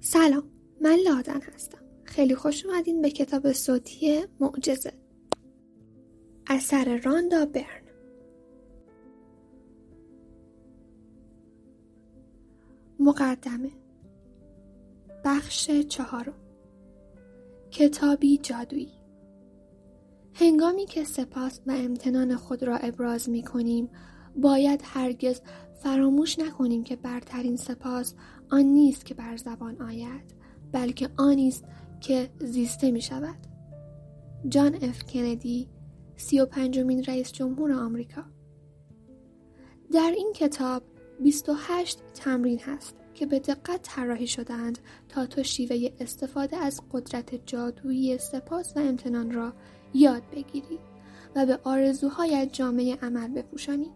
[0.00, 1.78] سلام من لادن هستم.
[2.04, 4.92] خیلی خوش اومدین به کتاب صوتی معجزه.
[6.46, 7.82] اثر راندا برن.
[13.00, 13.70] مقدمه.
[15.24, 16.34] بخش چهارم.
[17.70, 18.92] کتابی جادویی.
[20.34, 23.90] هنگامی که سپاس و امتنان خود را ابراز می کنیم
[24.36, 25.40] باید هرگز
[25.82, 28.14] فراموش نکنیم که برترین سپاس
[28.50, 30.34] آن نیست که بر زبان آید
[30.72, 31.64] بلکه آنی است
[32.00, 33.38] که زیسته می شود
[34.48, 35.68] جان اف کندی
[36.16, 38.22] سی و پنجمین رئیس جمهور آمریکا
[39.92, 40.82] در این کتاب
[41.22, 48.18] 28 تمرین هست که به دقت طراحی شدند تا تو شیوه استفاده از قدرت جادویی
[48.18, 49.52] سپاس و امتنان را
[49.94, 50.78] یاد بگیری
[51.36, 53.90] و به آرزوهایت جامعه عمل بپوشانی.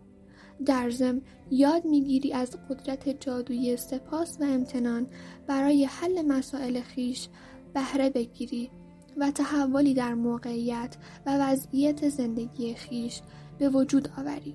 [0.66, 5.06] در ضمن یاد می‌گیری از قدرت جادویی سپاس و امتنان
[5.46, 7.28] برای حل مسائل خیش
[7.74, 8.70] بهره بگیری
[9.16, 13.22] و تحولی در موقعیت و وضعیت زندگی خیش
[13.58, 14.54] به وجود آوری.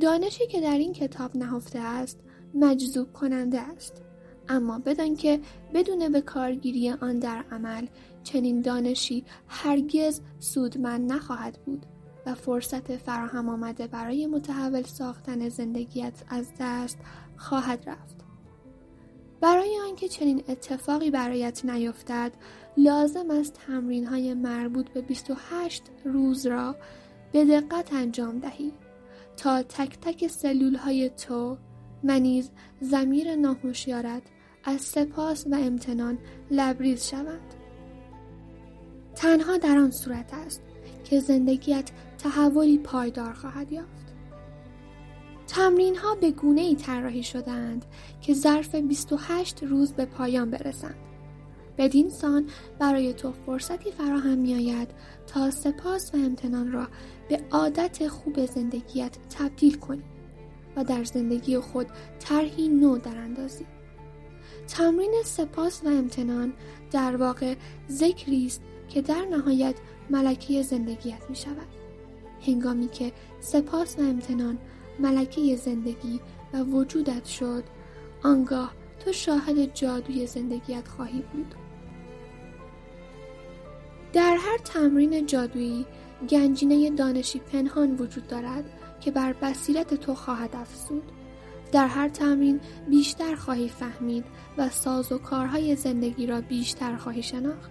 [0.00, 2.20] دانشی که در این کتاب نهفته است
[2.54, 4.02] مجذوب کننده است
[4.48, 5.40] اما بدان که
[5.74, 7.86] بدون به کارگیری آن در عمل
[8.24, 11.86] چنین دانشی هرگز سودمند نخواهد بود
[12.26, 16.98] و فرصت فراهم آمده برای متحول ساختن زندگیت از دست
[17.36, 18.16] خواهد رفت.
[19.40, 22.32] برای آنکه چنین اتفاقی برایت نیفتد
[22.76, 26.76] لازم است تمرین های مربوط به 28 روز را
[27.32, 28.72] به دقت انجام دهی
[29.36, 31.56] تا تک تک سلول های تو
[32.04, 34.22] و نیز زمیر ناهوشیارت
[34.64, 36.18] از سپاس و امتنان
[36.50, 37.54] لبریز شوند.
[39.14, 40.62] تنها در آن صورت است
[41.04, 41.90] که زندگیت
[42.22, 44.14] تحولی پایدار خواهد یافت.
[45.46, 47.84] تمرین ها به گونه ای طراحی شدند
[48.20, 50.94] که ظرف 28 روز به پایان برسند.
[51.78, 52.46] بدین سان
[52.78, 54.88] برای تو فرصتی فراهم می آید
[55.26, 56.88] تا سپاس و امتنان را
[57.28, 60.04] به عادت خوب زندگیت تبدیل کنی
[60.76, 61.86] و در زندگی خود
[62.18, 63.66] طرحی نو در اندازی.
[64.68, 66.52] تمرین سپاس و امتنان
[66.90, 67.54] در واقع
[67.90, 69.74] ذکری است که در نهایت
[70.10, 71.81] ملکه زندگیت می شود.
[72.46, 74.58] هنگامی که سپاس و امتنان
[74.98, 76.20] ملکه زندگی
[76.52, 77.64] و وجودت شد
[78.22, 78.72] آنگاه
[79.04, 81.54] تو شاهد جادوی زندگیت خواهی بود.
[84.12, 85.86] در هر تمرین جادویی
[86.30, 88.64] گنجینه دانشی پنهان وجود دارد
[89.00, 91.12] که بر بصیرت تو خواهد افزود.
[91.72, 92.60] در هر تمرین
[92.90, 94.24] بیشتر خواهی فهمید
[94.58, 97.70] و ساز و کارهای زندگی را بیشتر خواهی شناخت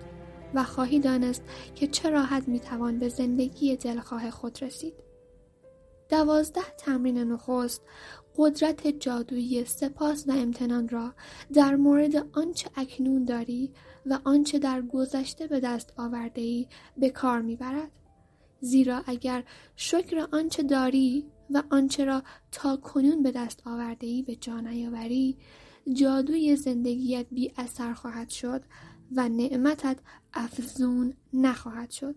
[0.53, 1.43] و خواهی دانست
[1.75, 4.93] که چه راحت می‌توان به زندگی دلخواه خود رسید.
[6.09, 7.81] دوازده تمرین نخست
[8.37, 11.13] قدرت جادویی سپاس و امتنان را
[11.53, 13.71] در مورد آنچه اکنون داری
[14.05, 17.91] و آنچه در گذشته به دست آورده ای به کار می‌برد.
[18.61, 19.43] زیرا اگر
[19.75, 25.37] شکر آنچه داری و آنچه را تا کنون به دست آورده ای به جا نیاوری
[25.93, 28.61] جادوی زندگیت بی اثر خواهد شد
[29.15, 29.97] و نعمتت
[30.33, 32.15] افزون نخواهد شد.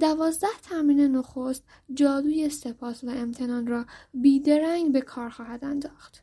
[0.00, 6.22] دوازده تمرین نخست جادوی سپاس و امتنان را بیدرنگ به کار خواهد انداخت.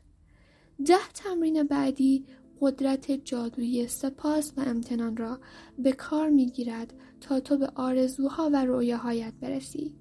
[0.86, 2.26] ده تمرین بعدی
[2.60, 5.40] قدرت جادویی سپاس و امتنان را
[5.78, 9.96] به کار می گیرد تا تو به آرزوها و رویاهایت برسی.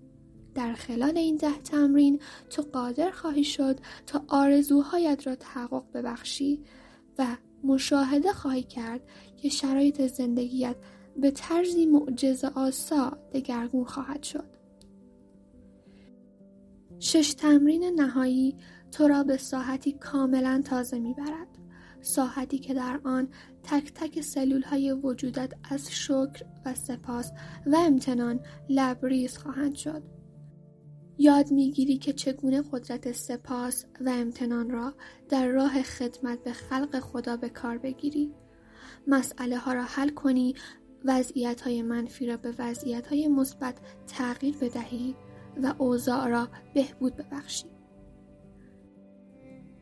[0.56, 6.64] در خلال این ده تمرین تو قادر خواهی شد تا آرزوهایت را تحقق ببخشی
[7.18, 9.02] و مشاهده خواهی کرد
[9.38, 10.76] که شرایط زندگیت
[11.18, 14.56] به طرزی معجزه آسا دگرگون خواهد شد.
[17.00, 18.56] شش تمرین نهایی
[18.92, 21.48] تو را به ساحتی کاملا تازه می‌برد.
[22.02, 23.28] ساحتی که در آن
[23.64, 27.32] تک تک سلول های وجودت از شکر و سپاس
[27.66, 28.40] و امتنان
[28.70, 30.15] لبریز خواهند شد.
[31.18, 34.94] یاد می‌گیری که چگونه قدرت سپاس و امتنان را
[35.30, 38.34] در راه خدمت به خلق خدا به کار بگیری.
[39.08, 40.56] مسئله ها را حل کنی
[41.06, 45.16] وضعیت های منفی را به وضعیت های مثبت تغییر بدهی
[45.64, 47.66] و اوضاع را بهبود ببخشی.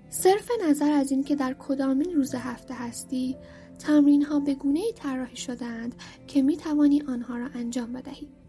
[0.09, 3.37] صرف نظر از اینکه در کدامین روز هفته هستی
[3.79, 5.95] تمرین ها به گونه ای طراحی شدهاند
[6.27, 8.42] که می توانی آنها را انجام بدهی.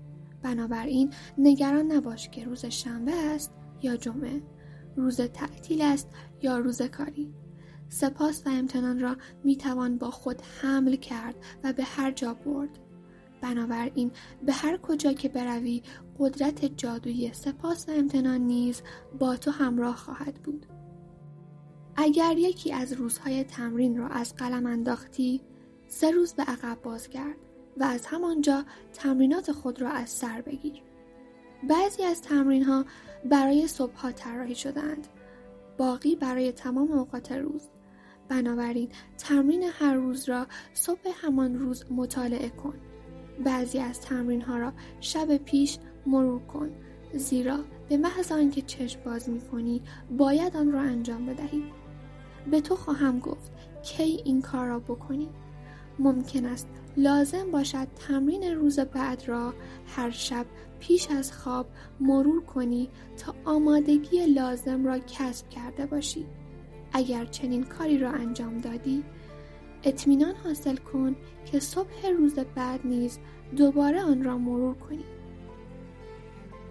[0.44, 3.52] بنابراین نگران نباش که روز شنبه است
[3.82, 4.43] یا جمعه.
[4.96, 6.08] روز تعطیل است
[6.43, 7.35] یا روز کاری.
[7.88, 12.79] سپاس و امتنان را می توان با خود حمل کرد و به هر جا برد.
[13.41, 14.11] بنابراین
[14.46, 15.82] به هر کجا که بروی
[16.19, 18.82] قدرت جادویی سپاس و امتنان نیز
[19.19, 20.67] با تو همراه خواهد بود.
[21.96, 25.41] اگر یکی از روزهای تمرین را از قلم انداختی
[25.88, 27.44] سه روز به عقب بازگرد.
[27.76, 30.82] و از همانجا تمرینات خود را از سر بگیر.
[31.69, 32.85] بعضی از تمرین ها
[33.25, 35.06] برای صبح ها طراحی شدند
[35.79, 37.62] باقی برای تمام اوقات روز.
[38.29, 38.88] بنابراین
[39.19, 42.75] تمرین هر روز را صبح همان روز مطالعه کن.
[43.44, 46.70] بعضی از تمرین ها را شب پیش مرور کن.
[47.15, 49.82] زیرا به محض آنکه چشم باز می کنی
[50.19, 51.65] باید آن را انجام بدهی.
[52.50, 55.29] به تو خواهم گفت کی این کار را بکنی.
[55.99, 59.55] ممکن است لازم باشد تمرین روز بعد را
[59.87, 60.46] هر شب
[60.81, 61.67] پیش از خواب
[62.00, 66.26] مرور کنی تا آمادگی لازم را کسب کرده باشی.
[66.93, 69.05] اگر چنین کاری را انجام دادی
[69.85, 71.17] اطمینان حاصل کن
[71.52, 73.19] که صبح روز بعد نیز
[73.56, 75.05] دوباره آن را مرور کنی.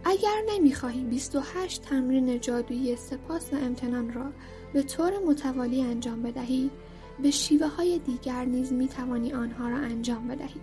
[0.06, 4.26] اگر نمی‌خواهی 28 تمرین جادویی سپاس و امتنان را
[4.74, 6.72] به طور متوالی انجام بدهی
[7.22, 10.62] به شیوه های دیگر نیز می توانی آنها را انجام بدهی.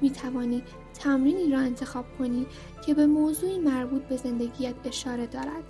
[0.00, 0.62] می توانی
[0.94, 2.46] تمرینی را انتخاب کنی
[2.86, 5.64] که به موضوعی مربوط به زندگیت اشاره دارد.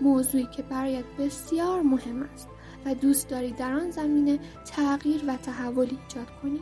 [0.00, 2.48] موضوعی که برایت بسیار مهم است
[2.84, 6.60] و دوست داری در آن زمینه تغییر و تحول ایجاد کنی.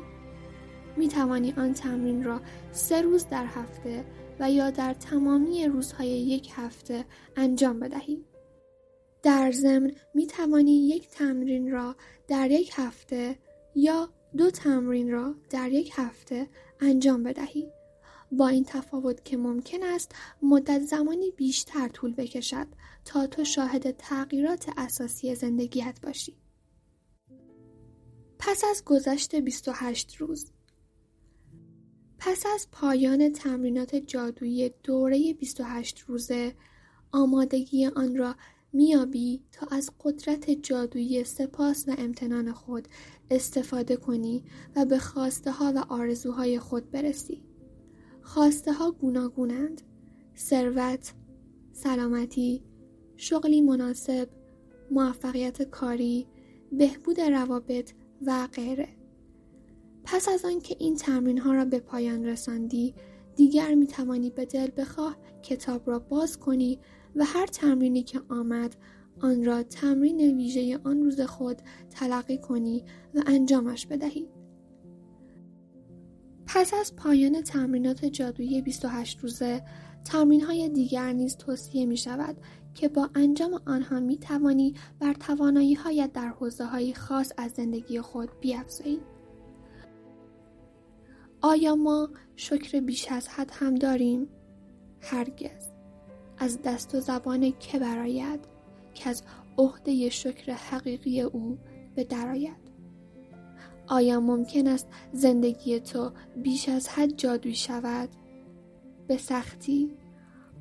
[0.96, 2.40] می توانی آن تمرین را
[2.72, 4.04] سه روز در هفته
[4.40, 7.04] و یا در تمامی روزهای یک هفته
[7.36, 8.24] انجام بدهی.
[9.28, 11.96] در ضمن می توانی یک تمرین را
[12.28, 13.38] در یک هفته
[13.75, 16.48] یا دو تمرین را در یک هفته
[16.80, 17.72] انجام بدهی.
[18.32, 22.66] با این تفاوت که ممکن است مدت زمانی بیشتر طول بکشد
[23.04, 26.36] تا تو شاهد تغییرات اساسی زندگیت باشی.
[28.38, 30.52] پس از گذشت 28 روز
[32.19, 36.54] پس از پایان تمرینات جادویی دوره 28 روزه
[37.12, 38.34] آمادگی آن را
[38.73, 42.88] میابی تا از قدرت جادویی سپاس و امتنان خود
[43.31, 44.44] استفاده کنی
[44.76, 47.43] و به خواسته ها و آرزوهای خود برسی.
[48.23, 49.82] خواسته ها گوناگونند.
[50.37, 51.12] ثروت،
[51.73, 52.62] سلامتی،
[53.17, 54.29] شغلی مناسب،
[54.91, 56.26] موفقیت کاری،
[56.73, 57.93] بهبود روابط
[58.26, 58.88] و غیره.
[60.05, 62.94] پس از آنکه این تمرین ها را به پایان رساندی
[63.37, 66.79] دیگر می توانی به دل بخواه کتاب را باز کنی
[67.16, 68.76] و هر تمرینی که آمد
[69.20, 72.84] آن را تمرین ویژه آن روز خود تلقی کنی
[73.14, 74.28] و انجامش بدهی.
[76.46, 79.62] پس از پایان تمرینات جادویی 28 روزه
[80.05, 82.37] تمرین های دیگر نیز توصیه می شود
[82.75, 88.00] که با انجام آنها می توانی بر توانایی هایت در حوزه های خاص از زندگی
[88.00, 89.00] خود بیافزایی.
[91.40, 94.28] آیا ما شکر بیش از حد هم داریم؟
[95.00, 95.68] هرگز
[96.38, 98.40] از دست و زبان که براید
[98.94, 99.23] که از
[99.58, 101.58] عهده شکر حقیقی او
[101.94, 102.69] به درآید
[103.88, 108.08] آیا ممکن است زندگی تو بیش از حد جادویی شود؟
[109.06, 109.90] به سختی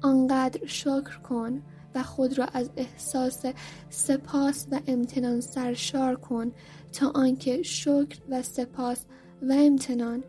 [0.01, 1.61] آنقدر شکر کن
[1.95, 3.45] و خود را از احساس
[3.89, 6.51] سپاس و امتنان سرشار کن
[6.91, 9.05] تا آنکه شکر و سپاس
[9.41, 10.23] و امتنان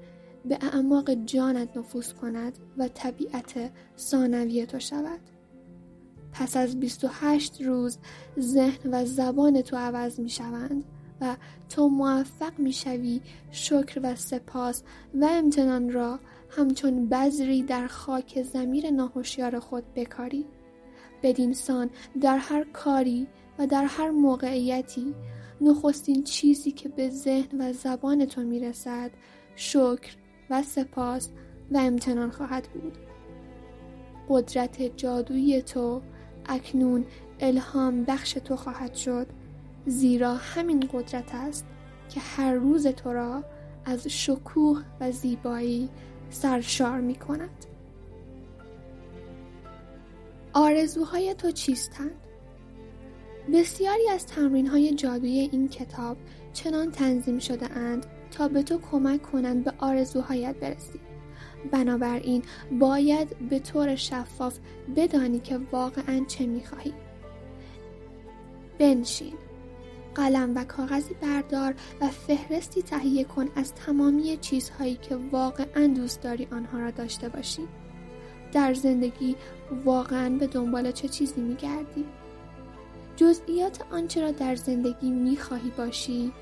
[0.45, 5.38] به اعماق جانت نفوذ کند و طبیعت ثانوی تو شود.
[6.33, 7.99] پس از 28 روز
[8.41, 10.85] ذهن و زبان تو عوض می شوند
[11.21, 11.37] و
[11.69, 13.21] تو موفق می شوی
[13.51, 14.83] شکر و سپاس
[15.15, 16.19] و امتنان را
[16.51, 20.47] همچون بذری در خاک زمیر ناهوشیار خود بکاری.
[21.23, 23.27] بدین سان در هر کاری
[23.59, 25.15] و در هر موقعیتی
[25.61, 29.11] نخستین چیزی که به ذهن و زبان تو می رسد
[29.57, 30.17] شکر
[30.51, 31.29] و سپاس
[31.71, 32.99] و امتنان خواهد بود.
[34.29, 36.03] قدرت جادویی تو
[36.49, 37.05] اکنون
[37.41, 39.27] الهام بخش تو خواهد شد.
[39.87, 41.67] زیرا همین قدرت است
[42.11, 43.45] که هر روز تو را
[43.85, 45.89] از شکوه و زیبایی
[46.31, 47.65] سرشار می کند.
[50.53, 52.11] آرزوهای تو چیستند؟
[53.53, 56.17] بسیاری از تمرین های جادویی این کتاب
[56.53, 61.01] چنان تنظیم شده اند تا به تو کمک کنند به آرزوهایت برسی.
[61.73, 62.43] بنابراین
[62.79, 64.59] باید به طور شفاف
[64.97, 66.93] بدانی که واقعا چه می‌خواهی.
[68.79, 69.35] بنشین.
[70.15, 76.49] قلم و کاغذی بردار و فهرستی تهیه کن از تمامی چیزهایی که واقعا دوست داری
[76.53, 77.63] آنها را داشته باشی.
[78.53, 79.37] در زندگی
[79.85, 82.05] واقعا به دنبال چه چیزی میگردی؟
[83.17, 86.33] جزئیات آنچه را در زندگی می‌خواهی باشی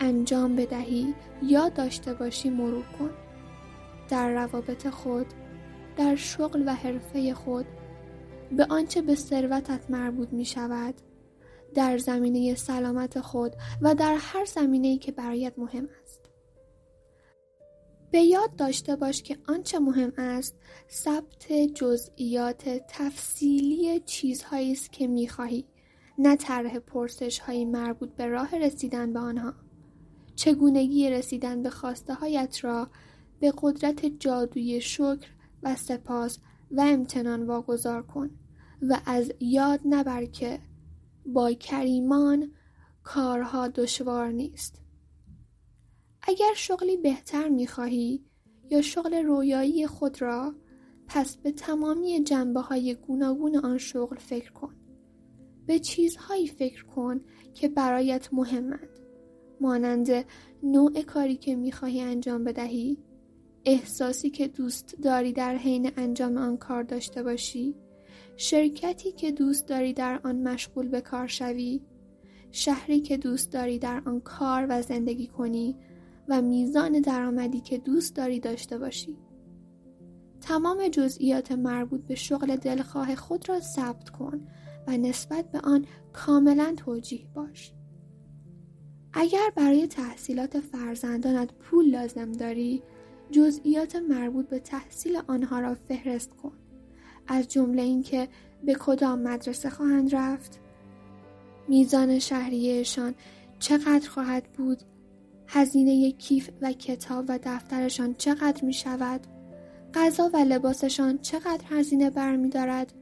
[0.00, 3.10] انجام بدهی یا داشته باشی مرور کن.
[4.08, 5.26] در روابط خود
[5.96, 7.66] در شغل و حرفه خود
[8.56, 10.94] به آنچه به ثروتت مربوط می شود
[11.74, 16.20] در زمینه سلامت خود و در هر زمینه‌ای که برایت مهم است.
[18.10, 20.58] به یاد داشته باش که آنچه مهم است
[20.90, 25.64] ثبت جزئیات تفصیلی چیزهایی است که می‌خواهی
[26.18, 29.54] نه طرح پرسش هایی مربوط به راه رسیدن به آنها
[30.36, 32.90] چگونگی رسیدن به خواسته هایت را
[33.40, 35.28] به قدرت جادوی شکر
[35.62, 36.38] و سپاس
[36.70, 38.30] و امتنان واگذار کن
[38.82, 40.60] و از یاد نبر که
[41.26, 42.52] با کریمان
[43.02, 44.80] کارها دشوار نیست.
[46.22, 48.24] اگر شغلی بهتر می‌خواهی
[48.70, 50.54] یا شغل رویایی خود را
[51.06, 54.74] پس به تمامی جنبه های گوناگون آن شغل فکر کن.
[55.66, 57.20] به چیزهایی فکر کن
[57.54, 59.00] که برایت مهمند.
[59.60, 60.08] مانند
[60.62, 62.98] نوع کاری که می‌خواهی انجام بدهی
[63.68, 67.74] احساسی که دوست داری در حین انجام آن کار داشته باشی؟
[68.36, 71.80] شرکتی که دوست داری در آن مشغول به کار شوی؟
[72.52, 75.76] شهری که دوست داری در آن کار و زندگی کنی
[76.28, 79.16] و میزان درآمدی که دوست داری داشته باشی؟
[80.40, 84.46] تمام جزئیات مربوط به شغل دلخواه خود را ثبت کن
[84.86, 87.72] و نسبت به آن کاملا توجیه باش.
[89.12, 92.82] اگر برای تحصیلات فرزندانت پول لازم داری
[93.30, 96.52] جزئیات مربوط به تحصیل آنها را فهرست کن.
[97.26, 98.28] از جمله اینکه
[98.64, 100.60] به کدام مدرسه خواهند رفت؟
[101.68, 103.14] میزان شهریهشان
[103.58, 104.82] چقدر خواهد بود؟
[105.46, 109.26] هزینه کیف و کتاب و دفترشان چقدر می شود
[109.94, 112.92] غذا و لباسشان چقدر هزینه برمیدارد؟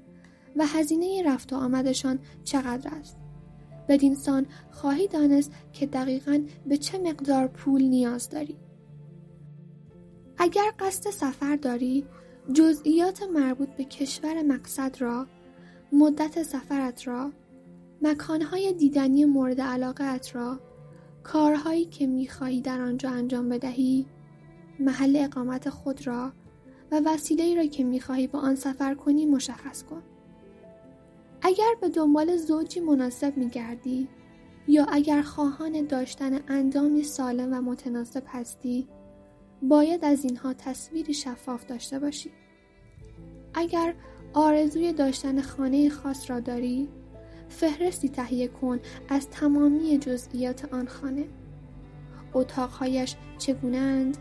[0.56, 3.16] و هزینه رفت و آمدشان چقدر است؟
[3.88, 8.56] بدین سان خواهی دانست که دقیقا به چه مقدار پول نیاز داری
[10.38, 12.06] اگر قصد سفر داری
[12.52, 15.26] جزئیات مربوط به کشور مقصد را
[15.92, 17.32] مدت سفرت را
[18.02, 20.60] مکانهای دیدنی مورد علاقت را
[21.22, 24.06] کارهایی که می‌خواهی در آنجا انجام بدهی
[24.80, 26.32] محل اقامت خود را
[26.90, 30.02] و وسیله را که می‌خواهی با آن سفر کنی مشخص کن.
[31.42, 34.08] اگر به دنبال زوجی مناسب میگردی
[34.68, 38.88] یا اگر خواهان داشتن اندامی سالم و متناسب هستی
[39.62, 42.30] باید از اینها تصویری شفاف داشته باشی.
[43.54, 43.94] اگر
[44.34, 46.88] آرزوی داشتن خانه خاص را داری
[47.48, 51.24] فهرستی تهیه کن از تمامی جزئیات آن خانه.
[52.34, 54.16] اتاقهایش چگونند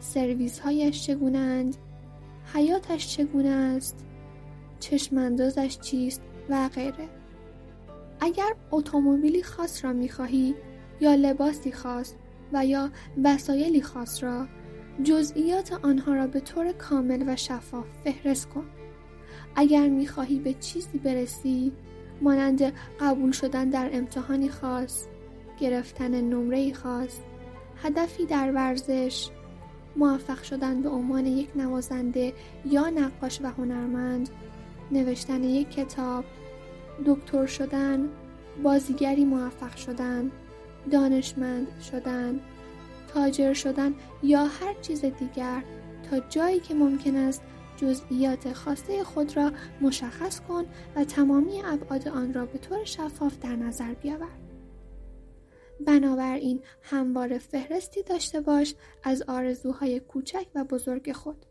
[0.00, 1.76] سرویسهایش چگونند
[2.54, 4.04] حیاتش چگونه است؟
[4.80, 7.08] چشماندازش چیست و غیره.
[8.20, 10.54] اگر اتومبیلی خاص را می‌خواهی
[11.00, 12.14] یا لباسی خاص
[12.52, 12.90] و یا
[13.24, 14.46] وسایلی خاص را
[15.02, 18.64] جزئیات آنها را به طور کامل و شفاف فهرست کن.
[19.56, 21.72] اگر می‌خواهی به چیزی برسی
[22.20, 25.04] مانند قبول شدن در امتحانی خاص
[25.60, 27.18] گرفتن نمره خاص
[27.82, 29.28] هدفی در ورزش
[29.96, 32.32] موفق شدن به عنوان یک نوازنده
[32.64, 34.30] یا نقاش و هنرمند
[34.90, 36.24] نوشتن یک کتاب
[37.06, 38.08] دکتر شدن
[38.62, 40.30] بازیگری موفق شدن
[40.90, 42.40] دانشمند شدن
[43.08, 45.64] تاجر شدن یا هر چیز دیگر
[46.10, 47.42] تا جایی که ممکن است
[47.76, 50.64] جزئیات خواسته خود را مشخص کن
[50.96, 54.38] و تمامی ابعاد آن را به طور شفاف در نظر بیاور.
[55.86, 58.74] بنابراین همواره فهرستی داشته باش
[59.04, 61.46] از آرزوهای کوچک و بزرگ خود.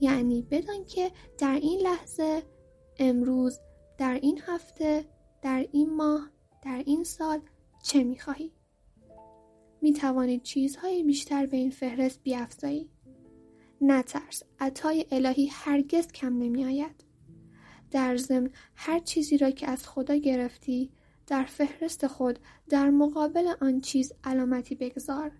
[0.00, 2.42] یعنی بدان که در این لحظه،
[2.98, 3.60] امروز،
[3.98, 5.04] در این هفته،
[5.42, 6.30] در این ماه،
[6.62, 7.40] در این سال
[7.82, 8.52] چه می‌خواهی؟
[9.82, 12.90] می توانید چیزهای بیشتر به این فهرست بیافزایید.
[13.80, 17.04] نترس عطای الهی هرگز کم نمی آید.
[17.90, 20.90] در ضمن هر چیزی را که از خدا گرفتی
[21.26, 25.32] در فهرست خود در مقابل آن چیز علامتی بگذار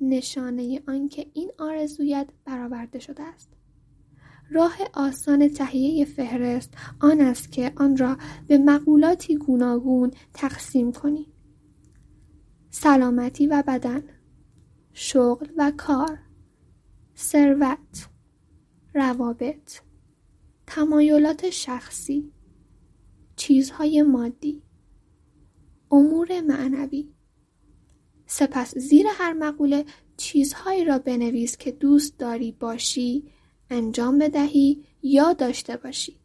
[0.00, 3.50] نشانه آنکه این آرزویت برآورده شده است
[4.50, 11.29] راه آسان تهیه فهرست آن است که آن را به مقولاتی گوناگون تقسیم کنی
[12.70, 14.02] سلامتی و بدن
[14.92, 16.18] شغل و کار
[17.16, 18.08] ثروت
[18.94, 19.80] روابط
[20.66, 22.32] تمایلات شخصی
[23.36, 24.62] چیزهای مادی
[25.90, 27.08] امور معنوی.
[28.26, 29.84] سپس زیر هر مقوله
[30.16, 33.32] چیزهایی را بنویس که دوست داری باشی
[33.70, 36.16] انجام بدهی یا داشته باشی.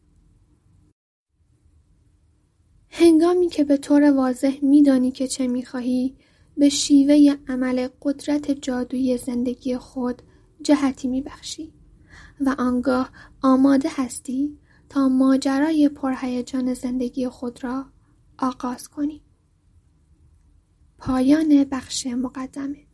[2.89, 6.15] هنگامی که به طور واضح میدانی که چه می‌خواهی
[6.57, 10.21] به شیوه عمل قدرت جادویی زندگی خود
[10.61, 11.73] جهتی میبخشی
[12.39, 13.09] و آنگاه
[13.41, 14.57] آماده هستی
[14.89, 17.85] تا ماجرای پرهیجان زندگی خود را
[18.37, 19.21] آغاز کنیم.
[20.97, 22.85] پایان بخش مقدمه